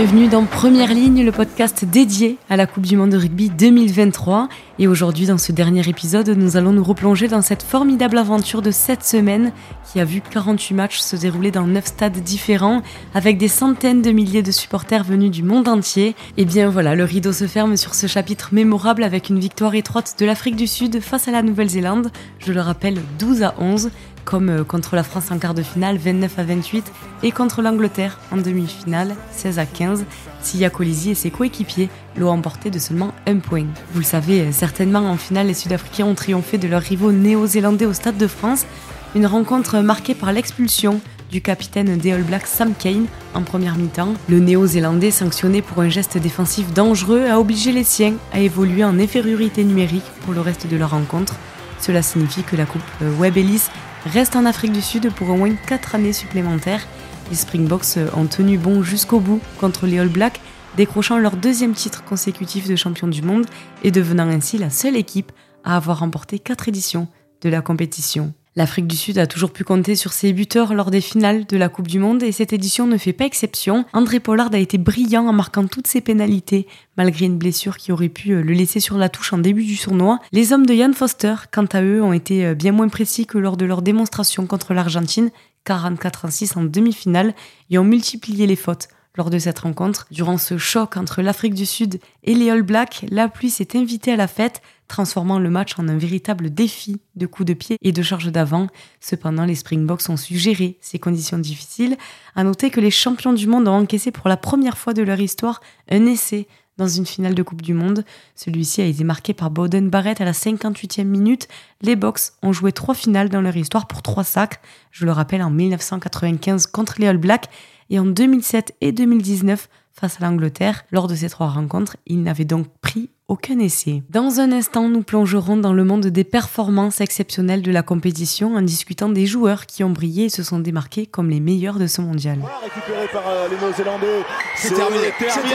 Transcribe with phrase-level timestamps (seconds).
[0.00, 4.48] Bienvenue dans Première Ligne, le podcast dédié à la Coupe du Monde de rugby 2023.
[4.78, 8.70] Et aujourd'hui, dans ce dernier épisode, nous allons nous replonger dans cette formidable aventure de
[8.70, 9.52] cette semaine
[9.92, 12.80] qui a vu 48 matchs se dérouler dans 9 stades différents
[13.12, 16.16] avec des centaines de milliers de supporters venus du monde entier.
[16.38, 20.14] Et bien voilà, le rideau se ferme sur ce chapitre mémorable avec une victoire étroite
[20.18, 22.10] de l'Afrique du Sud face à la Nouvelle-Zélande.
[22.38, 23.90] Je le rappelle, 12 à 11
[24.24, 26.92] comme euh, contre la France en quart de finale 29 à 28
[27.22, 30.04] et contre l'Angleterre en demi-finale 16 à 15.
[30.42, 33.66] Sia Colisi et ses coéquipiers l'ont emporté de seulement un point.
[33.92, 37.86] Vous le savez euh, certainement, en finale, les Sud-Africains ont triomphé de leurs rivaux néo-zélandais
[37.86, 38.66] au Stade de France.
[39.14, 44.14] Une rencontre marquée par l'expulsion du capitaine des All Blacks Sam Kane en première mi-temps.
[44.28, 48.98] Le néo-zélandais, sanctionné pour un geste défensif dangereux, a obligé les siens à évoluer en
[48.98, 51.36] infériorité numérique pour le reste de la rencontre.
[51.80, 53.68] Cela signifie que la coupe euh, Webb Ellis
[54.04, 56.86] reste en Afrique du Sud pour au moins 4 années supplémentaires.
[57.30, 60.40] Les Springboks ont tenu bon jusqu'au bout contre les All Blacks,
[60.76, 63.46] décrochant leur deuxième titre consécutif de champion du monde
[63.82, 65.32] et devenant ainsi la seule équipe
[65.64, 67.08] à avoir remporté 4 éditions
[67.42, 68.32] de la compétition.
[68.56, 71.68] L'Afrique du Sud a toujours pu compter sur ses buteurs lors des finales de la
[71.68, 73.84] Coupe du Monde et cette édition ne fait pas exception.
[73.92, 78.08] André Pollard a été brillant en marquant toutes ses pénalités, malgré une blessure qui aurait
[78.08, 80.18] pu euh, le laisser sur la touche en début du tournoi.
[80.32, 83.38] Les hommes de Ian Foster, quant à eux, ont été euh, bien moins précis que
[83.38, 85.30] lors de leur démonstration contre l'Argentine,
[85.64, 87.34] 44 6 en demi-finale,
[87.70, 90.08] et ont multiplié les fautes lors de cette rencontre.
[90.10, 94.12] Durant ce choc entre l'Afrique du Sud et les All Blacks, la pluie s'est invitée
[94.12, 94.60] à la fête,
[94.90, 98.66] transformant le match en un véritable défi de coups de pied et de charge d'avant.
[99.00, 101.96] Cependant, les Springboks ont su gérer ces conditions difficiles.
[102.34, 105.20] À noter que les champions du monde ont encaissé pour la première fois de leur
[105.20, 105.60] histoire
[105.90, 108.04] un essai dans une finale de Coupe du Monde.
[108.34, 111.46] Celui-ci a été marqué par Bowden Barrett à la 58e minute.
[111.82, 114.60] Les Box ont joué trois finales dans leur histoire pour trois sacs.
[114.90, 117.48] Je le rappelle en 1995 contre les All Blacks
[117.90, 120.84] et en 2007 et 2019 face à l'Angleterre.
[120.90, 124.02] Lors de ces trois rencontres, ils n'avaient donc pris aucun essai.
[124.10, 128.62] Dans un instant, nous plongerons dans le monde des performances exceptionnelles de la compétition en
[128.62, 132.00] discutant des joueurs qui ont brillé et se sont démarqués comme les meilleurs de ce
[132.00, 132.40] mondial.
[132.60, 134.24] Récupéré par euh, les Néo-Zélandais.
[134.56, 135.54] C'est terminé, terminé.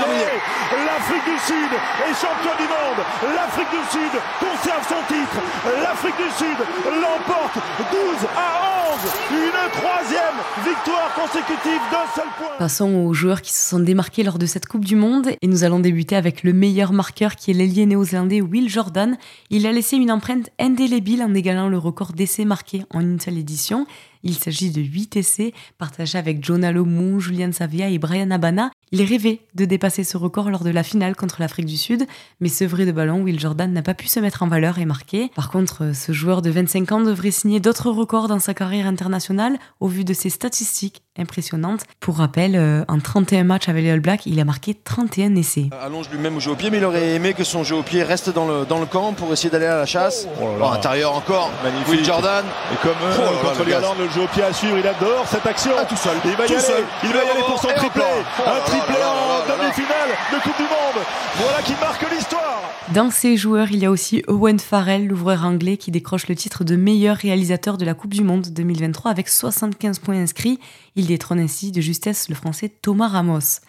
[0.72, 1.72] L'Afrique du Sud
[2.08, 3.36] est champion du monde.
[3.36, 5.38] L'Afrique du Sud conserve son titre.
[5.84, 7.60] L'Afrique du Sud l'emporte
[7.92, 8.00] 12
[8.38, 9.12] à 11.
[9.32, 12.58] Une troisième victoire consécutive d'un seul point.
[12.58, 15.64] Passons aux joueurs qui se sont démarqués lors de cette Coupe du Monde et nous
[15.64, 19.18] allons débuter avec le meilleur marqueur qui est l'ailier néo-zélandais Will Jordan.
[19.50, 23.40] Il a laissé une empreinte indélébile en égalant le record d'essais marqués en une seule
[23.40, 23.88] édition.
[24.22, 28.70] Il s'agit de 8 essais partagés avec Jonah Lomu, Julian Savia et Brian Abana.
[28.92, 32.06] Il rêvait de dépasser ce record lors de la finale contre l'Afrique du Sud,
[32.40, 34.86] mais ce vrai de ballon, Will Jordan n'a pas pu se mettre en valeur et
[34.86, 35.32] marquer.
[35.36, 39.58] Par contre, ce joueur de 25 ans devrait signer d'autres records dans sa carrière internationale
[39.80, 41.82] au vu de ses statistiques impressionnantes.
[42.00, 45.70] Pour rappel, euh, en 31 matchs avec les All Blacks, il a marqué 31 essais.
[45.82, 48.04] Allonge lui-même au jeu au pied, mais il aurait aimé que son jeu au pied
[48.04, 50.28] reste dans le, dans le camp pour essayer d'aller à la chasse.
[50.42, 50.58] Oh là là.
[50.60, 51.88] Bon, intérieur encore, Magnifique.
[51.88, 52.46] Will Jordan.
[52.74, 54.78] Et comme euh, Oh là là, contre le l'Irlande, le jeu au pied à suivre,
[54.78, 55.72] il adore cette action.
[55.80, 56.84] Ah, tout seul, Il va y aller, seul.
[57.04, 58.04] il va y aller pour son triplé.
[58.40, 58.44] Oh
[58.80, 59.58] triplé là là en là là.
[59.58, 61.06] demi-finale de Coupe du Monde.
[61.36, 62.62] Voilà qui marque l'histoire.
[62.94, 66.64] Dans ces joueurs, il y a aussi Owen Farrell, l'ouvreur anglais, qui décroche le titre
[66.64, 70.60] de meilleur réalisateur de la Coupe du Monde 2023 avec 75 points inscrits.
[70.96, 73.62] Il détrône ainsi de justesse le français Thomas Ramos.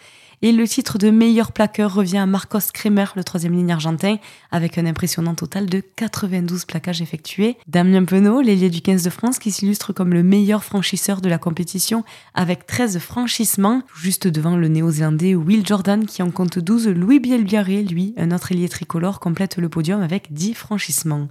[0.43, 4.17] Et le titre de meilleur plaqueur revient à Marcos Kremer, le troisième ligne argentin,
[4.51, 7.57] avec un impressionnant total de 92 plaquages effectués.
[7.67, 11.39] Damien Penaud, l'ailier du 15 de France, qui s'illustre comme le meilleur franchisseur de la
[11.39, 12.03] compétition,
[12.35, 16.89] avec 13 franchissements, juste devant le néo-zélandais Will Jordan, qui en compte 12.
[16.89, 21.29] Louis Bielbiaré, lui, un autre ailier tricolore, complète le podium avec 10 franchissements.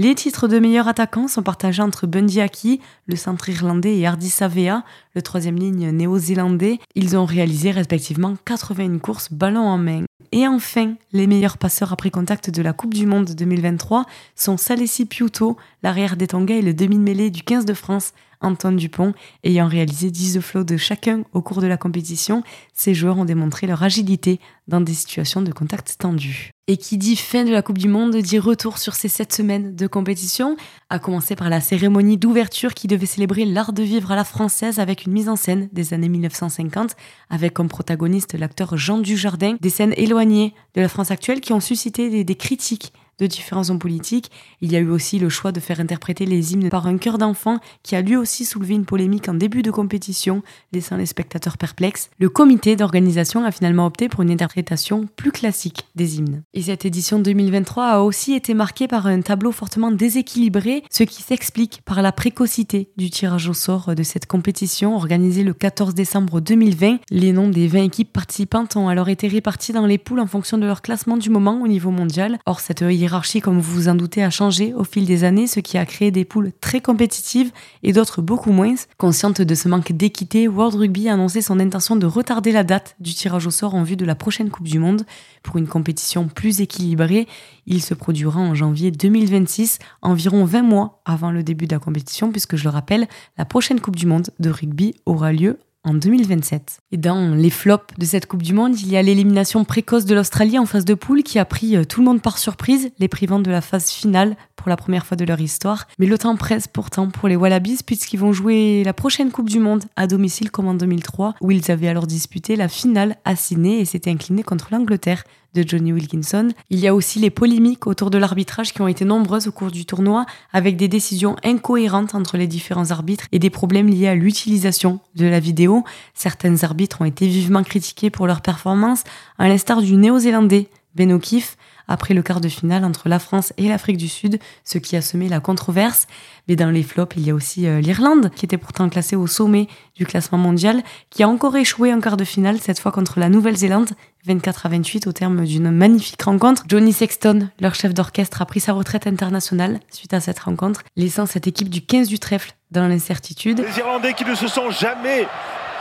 [0.00, 4.30] Les titres de meilleur attaquant sont partagés entre Bundy Aki, le centre irlandais, et Hardy
[4.30, 4.84] Savea,
[5.16, 6.78] le troisième ligne néo-zélandais.
[6.94, 10.04] Ils ont réalisé respectivement 81 courses ballon en main.
[10.30, 14.06] Et enfin, les meilleurs passeurs après contact de la Coupe du Monde 2023
[14.36, 19.12] sont Salessi Piuto, l'arrière des Tonga et le demi-mêlée du 15 de France, Antoine Dupont,
[19.44, 22.42] ayant réalisé 10 de flot de chacun au cours de la compétition.
[22.72, 26.50] Ces joueurs ont démontré leur agilité dans des situations de contact tendues.
[26.66, 29.74] Et qui dit fin de la Coupe du Monde dit retour sur ces 7 semaines
[29.74, 30.56] de compétition,
[30.90, 34.78] à commencer par la cérémonie d'ouverture qui devait célébrer l'art de vivre à la française
[34.78, 36.94] avec une mise en scène des années 1950,
[37.30, 41.60] avec comme protagoniste l'acteur Jean Dujardin, des scènes éloignées de la France actuelle qui ont
[41.60, 44.30] suscité des critiques de différents hommes politiques.
[44.60, 47.18] Il y a eu aussi le choix de faire interpréter les hymnes par un chœur
[47.18, 50.42] d'enfants qui a lui aussi soulevé une polémique en début de compétition,
[50.72, 52.10] laissant les spectateurs perplexes.
[52.18, 56.42] Le comité d'organisation a finalement opté pour une interprétation plus classique des hymnes.
[56.54, 61.22] Et cette édition 2023 a aussi été marquée par un tableau fortement déséquilibré, ce qui
[61.22, 66.40] s'explique par la précocité du tirage au sort de cette compétition organisée le 14 décembre
[66.40, 66.98] 2020.
[67.10, 70.58] Les noms des 20 équipes participantes ont alors été répartis dans les poules en fonction
[70.58, 72.38] de leur classement du moment au niveau mondial.
[72.46, 75.60] Or, cette hiérarchie, comme vous vous en doutez, a changé au fil des années, ce
[75.60, 77.50] qui a créé des poules très compétitives
[77.82, 78.74] et d'autres beaucoup moins.
[78.98, 82.96] Consciente de ce manque d'équité, World Rugby a annoncé son intention de retarder la date
[83.00, 85.06] du tirage au sort en vue de la prochaine Coupe du Monde.
[85.42, 87.26] Pour une compétition plus équilibrée,
[87.66, 92.30] il se produira en janvier 2026, environ 20 mois avant le début de la compétition,
[92.30, 93.08] puisque je le rappelle,
[93.38, 96.80] la prochaine Coupe du Monde de rugby aura lieu en 2027.
[96.92, 100.14] Et dans les flops de cette Coupe du Monde, il y a l'élimination précoce de
[100.14, 103.08] l'Australie en phase de poule qui a pris euh, tout le monde par surprise, les
[103.08, 105.86] privant de la phase finale pour la première fois de leur histoire.
[105.98, 109.60] Mais le temps presse pourtant pour les Wallabies puisqu'ils vont jouer la prochaine Coupe du
[109.60, 113.80] Monde à domicile comme en 2003 où ils avaient alors disputé la finale à Sydney
[113.80, 115.24] et s'étaient inclinés contre l'Angleterre
[115.54, 116.48] de Johnny Wilkinson.
[116.70, 119.70] Il y a aussi les polémiques autour de l'arbitrage qui ont été nombreuses au cours
[119.70, 124.14] du tournoi, avec des décisions incohérentes entre les différents arbitres et des problèmes liés à
[124.14, 125.84] l'utilisation de la vidéo.
[126.14, 129.04] Certains arbitres ont été vivement critiqués pour leur performance,
[129.38, 130.68] à l'instar du néo-zélandais
[130.98, 131.56] Ben O'Keefe,
[131.86, 135.00] après le quart de finale entre la France et l'Afrique du Sud, ce qui a
[135.00, 136.08] semé la controverse.
[136.48, 139.28] Mais dans les flops, il y a aussi euh, l'Irlande, qui était pourtant classée au
[139.28, 143.20] sommet du classement mondial, qui a encore échoué en quart de finale, cette fois contre
[143.20, 143.90] la Nouvelle-Zélande,
[144.26, 146.64] 24 à 28 au terme d'une magnifique rencontre.
[146.68, 151.26] Johnny Sexton, leur chef d'orchestre, a pris sa retraite internationale suite à cette rencontre, laissant
[151.26, 153.60] cette équipe du 15 du trèfle dans l'incertitude.
[153.60, 155.26] Les Irlandais qui ne se sont jamais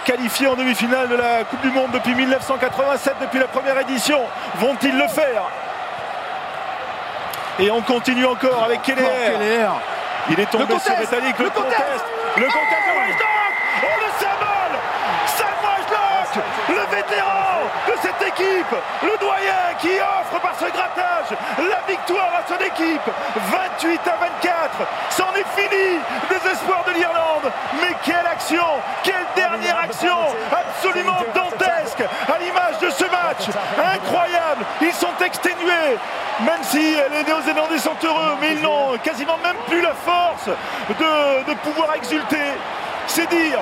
[0.08, 4.22] qualifiés en demi-finale de la Coupe du Monde depuis 1987, depuis la première édition,
[4.56, 5.44] vont-ils le faire?
[7.60, 9.04] Et on continue encore avec Keller.
[10.30, 12.06] Il est tombé sur Métallique, le, contest.
[12.38, 12.88] Le contest.
[12.88, 14.80] De Wajdock Oh le symbole
[15.36, 17.57] Sam Wajdock Le vétéran
[18.28, 23.10] Le doyen qui offre par ce grattage la victoire à son équipe.
[23.36, 27.52] 28 à 24 C'en est fini des espoirs de l'Irlande.
[27.82, 28.66] Mais quelle action
[29.04, 30.18] Quelle dernière action.
[30.52, 33.48] Absolument dantesque à l'image de ce match.
[33.96, 34.66] Incroyable.
[34.82, 35.98] Ils sont exténués.
[36.42, 40.50] Même si les Néo-Zélandais sont heureux, mais ils n'ont quasiment même plus la force
[40.90, 42.52] de, pouvoir exulter.
[43.08, 43.60] C'est dire.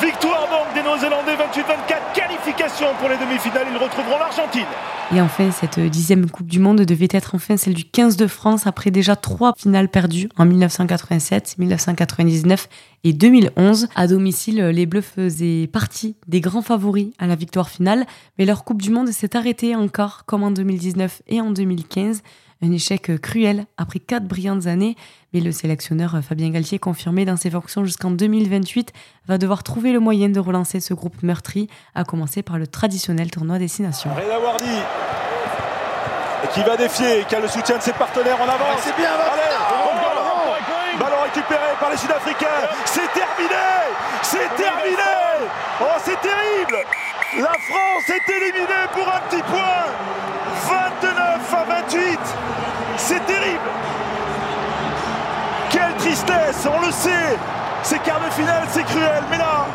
[0.00, 4.66] Victoire donc des Néo-Zélandais 28-24, qualification pour les demi-finales, ils retrouveront l'Argentine.
[5.14, 8.66] Et enfin, cette dixième Coupe du Monde devait être enfin celle du 15 de France
[8.66, 12.68] après déjà trois finales perdues en 1987, 1999
[13.04, 13.88] et 2011.
[13.94, 18.04] À domicile, les Bleus faisaient partie des grands favoris à la victoire finale,
[18.38, 22.22] mais leur Coupe du Monde s'est arrêtée encore comme en 2019 et en 2015.
[22.62, 24.96] Un échec cruel après quatre brillantes années,
[25.34, 28.92] mais le sélectionneur Fabien Galtier, confirmé dans ses fonctions jusqu'en 2028,
[29.28, 33.30] va devoir trouver le moyen de relancer ce groupe meurtri, à commencer par le traditionnel
[33.30, 34.08] tournoi Destination.
[34.14, 34.64] Reda Wardi,
[36.54, 38.72] qui va défier, qui a le soutien de ses partenaires en avant.
[38.80, 41.22] C'est bien, Allez, Ballon.
[41.24, 42.46] récupéré par les Sud-Africains.
[42.86, 43.66] C'est terminé.
[44.22, 45.12] C'est terminé.
[45.82, 46.78] Oh, c'est terrible.
[47.38, 49.92] La France est éliminée pour un petit point.
[51.02, 51.15] 29
[51.54, 52.18] à 28
[52.96, 53.70] C'est terrible.
[55.70, 57.36] Quelle tristesse, on le sait.
[57.82, 59.66] Ces quarts de finale, c'est cruel, mais là,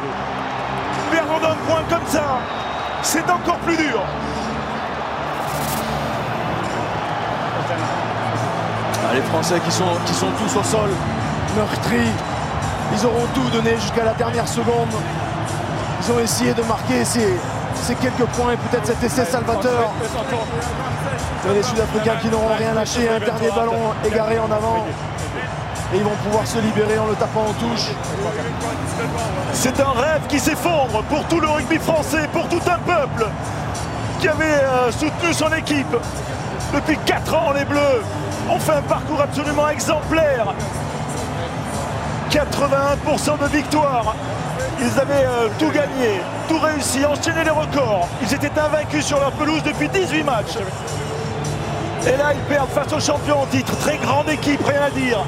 [1.11, 2.39] perdre d'un point comme ça,
[3.03, 4.01] c'est encore plus dur.
[9.03, 10.89] Ah, les Français qui sont, qui sont tous au sol,
[11.55, 12.11] meurtris,
[12.93, 14.93] ils auront tout donné jusqu'à la dernière seconde.
[16.01, 17.37] Ils ont essayé de marquer ces,
[17.81, 19.91] ces quelques points et peut-être cet essai salvateur.
[21.53, 24.85] Les Sud-Africains qui n'auront rien lâché, un dernier ballon égaré en avant.
[25.93, 27.89] Et ils vont pouvoir se libérer en le tapant en touche.
[29.53, 33.27] C'est un rêve qui s'effondre pour tout le rugby français, pour tout un peuple
[34.19, 35.95] qui avait euh, soutenu son équipe.
[36.73, 38.03] Depuis 4 ans, les Bleus
[38.49, 40.53] ont fait un parcours absolument exemplaire.
[42.29, 44.15] 81% de victoire.
[44.79, 48.07] Ils avaient euh, tout gagné, tout réussi, enchaîné les records.
[48.21, 50.57] Ils étaient invaincus sur leur pelouse depuis 18 matchs.
[52.07, 53.75] Et là, ils perdent face aux champions en titre.
[53.77, 55.19] Très grande équipe, rien à dire.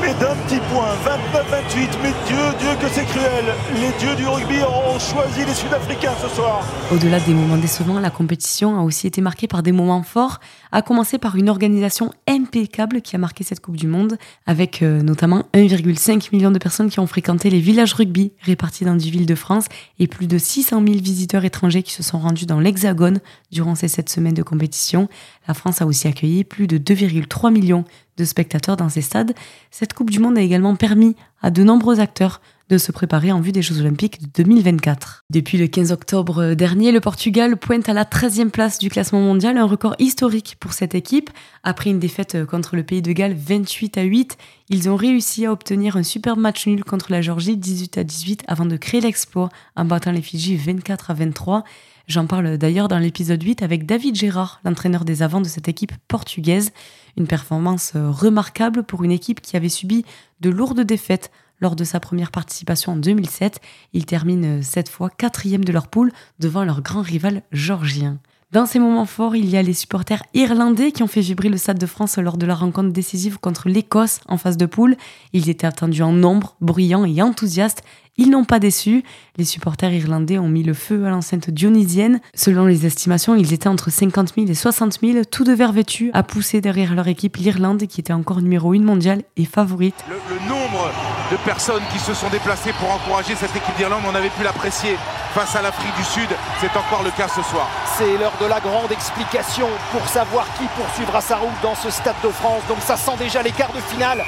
[0.00, 1.88] Mais d'un petit point, 29-28.
[2.02, 3.44] Mais Dieu, Dieu que c'est cruel.
[3.74, 6.64] Les dieux du rugby ont choisi les Sud-Africains ce soir.
[6.92, 10.40] Au-delà des moments décevants, la compétition a aussi été marquée par des moments forts,
[10.72, 15.02] à commencer par une organisation impeccable qui a marqué cette Coupe du Monde, avec euh,
[15.02, 19.26] notamment 1,5 million de personnes qui ont fréquenté les villages rugby répartis dans 10 villes
[19.26, 19.66] de France
[19.98, 23.88] et plus de 600 000 visiteurs étrangers qui se sont rendus dans l'Hexagone durant ces
[23.88, 25.08] 7 semaines de compétition.
[25.48, 27.84] La France a aussi accueilli plus de 2,3 millions
[28.16, 29.34] de spectateurs dans ces stades.
[29.70, 33.40] Cette Coupe du Monde a également permis à de nombreux acteurs de se préparer en
[33.40, 35.24] vue des Jeux Olympiques de 2024.
[35.30, 39.56] Depuis le 15 octobre dernier, le Portugal pointe à la 13e place du classement mondial,
[39.56, 41.30] un record historique pour cette équipe.
[41.62, 44.36] Après une défaite contre le pays de Galles 28 à 8,
[44.68, 48.42] ils ont réussi à obtenir un super match nul contre la Géorgie 18 à 18
[48.48, 51.64] avant de créer l'exploit en battant les Fidji 24 à 23.
[52.06, 55.92] J'en parle d'ailleurs dans l'épisode 8 avec David Gérard, l'entraîneur des avants de cette équipe
[56.06, 56.72] portugaise.
[57.16, 60.04] Une performance remarquable pour une équipe qui avait subi
[60.40, 63.60] de lourdes défaites lors de sa première participation en 2007.
[63.92, 68.20] Ils terminent cette fois quatrième de leur poule devant leur grand rival georgien.
[68.56, 71.58] Dans ces moments forts, il y a les supporters irlandais qui ont fait vibrer le
[71.58, 74.96] Stade de France lors de la rencontre décisive contre l'Écosse en phase de poule.
[75.34, 77.82] Ils étaient attendus en nombre, bruyants et enthousiastes.
[78.16, 79.04] Ils n'ont pas déçu.
[79.36, 82.18] Les supporters irlandais ont mis le feu à l'enceinte dionysienne.
[82.32, 86.10] Selon les estimations, ils étaient entre 50 000 et 60 000, tout de verre vêtus,
[86.14, 90.02] à pousser derrière leur équipe l'Irlande, qui était encore numéro 1 mondiale et favorite.
[90.08, 90.90] Le nombre
[91.30, 94.96] de personnes qui se sont déplacées pour encourager cette équipe d'Irlande, on avait pu l'apprécier
[95.34, 96.30] face à l'Afrique du Sud.
[96.58, 97.68] C'est encore le cas ce soir.
[97.98, 102.20] C'est l'heure de la grande explication pour savoir qui poursuivra sa route dans ce Stade
[102.22, 102.62] de France.
[102.68, 104.22] Donc ça sent déjà les quarts de finale.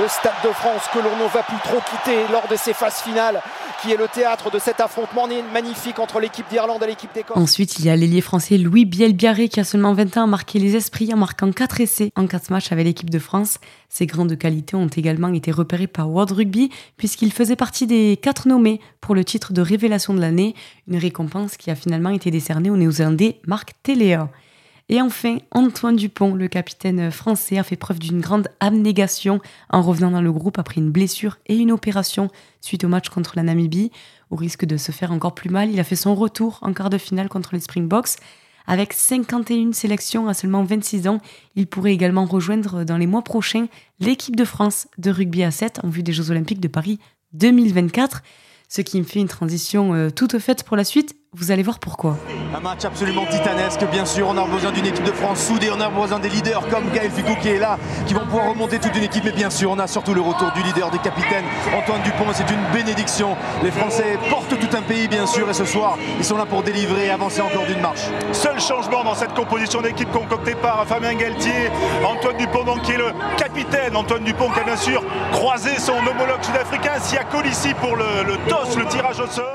[0.00, 3.00] Le Stade de France que l'on ne va plus trop quitter lors de ces phases
[3.00, 3.40] finales,
[3.82, 7.36] qui est le théâtre de cet affrontement magnifique entre l'équipe d'Irlande et l'équipe d'Écosse.
[7.36, 10.60] Ensuite, il y a l'ailier français Louis Bielbiaré qui a seulement 20 ans a marqué
[10.60, 13.58] les esprits en marquant 4 essais en 4 matchs avec l'équipe de France.
[13.88, 18.46] Ses grandes qualités ont également été repérées par World Rugby puisqu'il faisait partie des 4
[18.46, 20.54] nommés pour le titre de révélation de l'année,
[20.86, 24.28] une récompense qui a finalement été décernée au néo-zélandais Marc Téléa.
[24.92, 30.10] Et enfin, Antoine Dupont, le capitaine français, a fait preuve d'une grande abnégation en revenant
[30.10, 32.28] dans le groupe après une blessure et une opération
[32.60, 33.90] suite au match contre la Namibie.
[34.28, 36.90] Au risque de se faire encore plus mal, il a fait son retour en quart
[36.90, 38.18] de finale contre les Springboks.
[38.66, 41.22] Avec 51 sélections à seulement 26 ans,
[41.56, 43.68] il pourrait également rejoindre dans les mois prochains
[43.98, 46.98] l'équipe de France de rugby à 7 en vue des Jeux Olympiques de Paris
[47.32, 48.22] 2024
[48.72, 51.14] ce qui me fait une transition euh, toute faite pour la suite.
[51.34, 52.18] Vous allez voir pourquoi.
[52.54, 54.28] Un match absolument titanesque, bien sûr.
[54.28, 57.10] On a besoin d'une équipe de France soudée, on a besoin des leaders comme Gaël
[57.10, 59.24] Ficou qui est là, qui vont pouvoir remonter toute une équipe.
[59.24, 62.26] Mais bien sûr, on a surtout le retour du leader, des capitaines, Antoine Dupont.
[62.34, 63.34] C'est une bénédiction.
[63.62, 66.62] Les Français portent tout un pays, bien sûr, et ce soir, ils sont là pour
[66.62, 68.10] délivrer et avancer encore d'une marche.
[68.32, 71.70] Seul changement dans cette composition d'équipe concoctée par Fabien Galtier,
[72.04, 73.96] Antoine Dupont, donc, qui est le capitaine.
[73.96, 78.36] Antoine Dupont qui a bien sûr croisé son homologue sud-africain, Sia ici pour le, le
[78.50, 79.01] toss, le sort.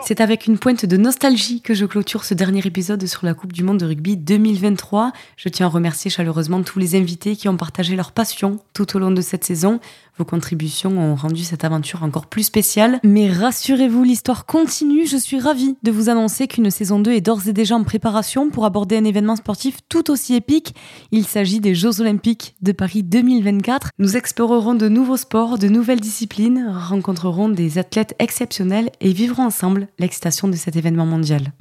[0.03, 3.53] C'est avec une pointe de nostalgie que je clôture ce dernier épisode sur la Coupe
[3.53, 5.11] du Monde de rugby 2023.
[5.35, 8.99] Je tiens à remercier chaleureusement tous les invités qui ont partagé leur passion tout au
[8.99, 9.79] long de cette saison.
[10.17, 12.99] Vos contributions ont rendu cette aventure encore plus spéciale.
[13.03, 15.05] Mais rassurez-vous, l'histoire continue.
[15.05, 18.49] Je suis ravie de vous annoncer qu'une saison 2 est d'ores et déjà en préparation
[18.49, 20.73] pour aborder un événement sportif tout aussi épique.
[21.11, 23.91] Il s'agit des Jeux Olympiques de Paris 2024.
[23.99, 29.87] Nous explorerons de nouveaux sports, de nouvelles disciplines, rencontrerons des athlètes exceptionnels et vivrons ensemble
[29.99, 31.53] l'excitation de cet événement mondial.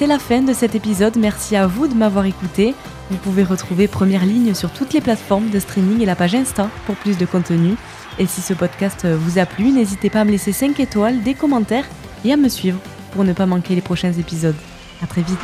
[0.00, 2.74] C'est la fin de cet épisode, merci à vous de m'avoir écouté.
[3.10, 6.70] Vous pouvez retrouver Première Ligne sur toutes les plateformes de streaming et la page Insta
[6.86, 7.74] pour plus de contenu.
[8.18, 11.34] Et si ce podcast vous a plu, n'hésitez pas à me laisser 5 étoiles, des
[11.34, 11.84] commentaires
[12.24, 12.80] et à me suivre
[13.12, 14.56] pour ne pas manquer les prochains épisodes.
[15.02, 15.38] A très vite